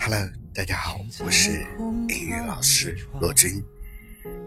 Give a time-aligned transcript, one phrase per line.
[0.00, 0.20] Hello，
[0.54, 1.66] 大家好，我是
[2.08, 3.62] 英语老师骆军。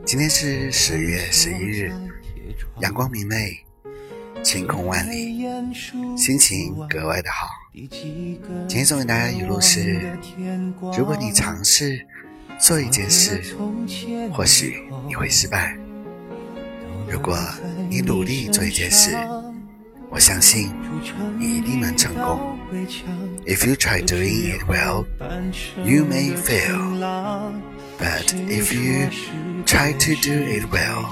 [0.05, 1.91] 今天是十月十一日，
[2.79, 3.57] 阳光明媚，
[4.43, 5.43] 晴空万里，
[6.17, 7.48] 心情格外的好。
[7.73, 10.17] 今天送给大家语录是：
[10.98, 12.05] 如果你尝试
[12.59, 13.41] 做一件事，
[14.33, 15.77] 或许你会失败；
[17.09, 17.38] 如果
[17.89, 19.16] 你努力做一件事，
[20.10, 20.73] 我相信
[21.38, 22.59] 你一定能成功。
[23.46, 25.06] If you try doing it well,
[25.84, 26.96] you may fail.
[27.98, 29.10] But if you
[29.64, 31.06] try to do it well,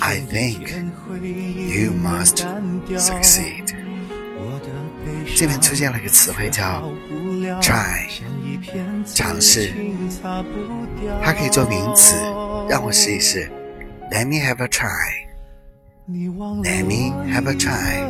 [0.00, 0.68] I think
[1.68, 2.44] you must
[2.98, 3.74] succeed.
[5.36, 6.82] 这边出现了一个词汇叫
[7.60, 8.08] try，
[9.04, 9.72] 尝试，
[11.22, 12.16] 它可以做名词，
[12.68, 13.50] 让我试一试。
[14.10, 15.19] Let me have a try.
[16.09, 18.03] Let me have a try，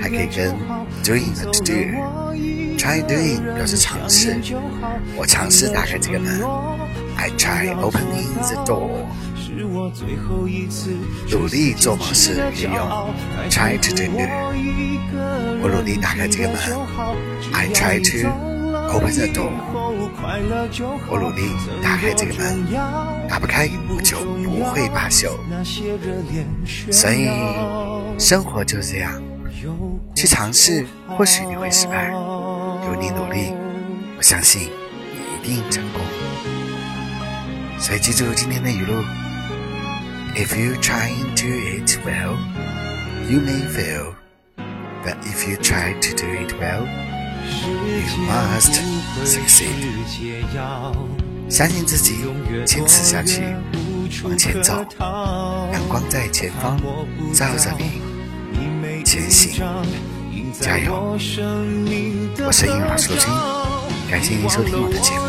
[0.00, 0.54] 还可以跟
[1.02, 4.36] doing 和 to do，try doing 表示尝试，
[5.16, 6.42] 我尝试打开这个门
[7.16, 9.06] ，I try opening the door。
[11.30, 13.14] 努力做某事可以用
[13.48, 14.02] try to do，
[15.62, 16.56] 我努力打开这个门
[17.52, 18.50] ，I try to。
[18.92, 19.50] Open the door，
[21.08, 22.66] 我努力打开这个门，
[23.28, 25.38] 打不开我就不会罢休。
[26.92, 27.28] 所以
[28.18, 29.22] 生活就是这样，
[30.14, 30.86] 去尝试，
[31.16, 33.52] 或许你会失败，有你努力，
[34.16, 34.70] 我相信
[35.42, 36.00] 你一定成功。
[37.78, 39.02] 所以记住今天的语录
[40.34, 42.36] ：If you try to do it well,
[43.28, 44.14] you may fail.
[45.02, 46.84] But if you try to do it well,
[47.40, 48.80] You must
[49.24, 49.72] succeed.
[51.48, 52.16] 相信自己，
[52.66, 53.42] 坚持下去，
[54.22, 56.78] 往前走，阳光在前方
[57.32, 58.00] 照着你
[59.04, 59.62] 前行，
[60.60, 61.16] 加油！
[62.46, 63.28] 我是英语老师金，
[64.10, 65.20] 感谢您收听我的节目。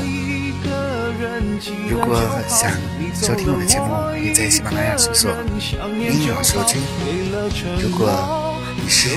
[1.89, 2.72] 如果想
[3.13, 5.31] 收听我的节目，可以在喜马拉雅搜索
[5.97, 6.81] “英语老师金”。
[7.81, 8.50] 如果
[8.91, 9.07] 你是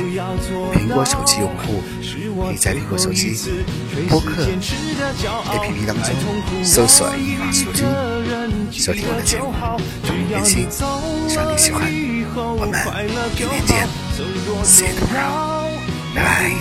[0.73, 1.83] 苹果手机用户，
[2.47, 3.37] 可以在苹果手机
[4.09, 6.15] 播客 APP 当中
[6.63, 7.85] 搜索“英语老师君”，
[8.71, 9.53] 收听我的节目，
[10.07, 10.71] 同步更新。
[10.71, 10.85] 希
[11.39, 11.91] 望你喜欢，
[12.37, 12.81] 我们
[13.37, 13.89] 明天见
[14.63, 15.73] ，See you tomorrow，
[16.15, 16.55] 拜拜。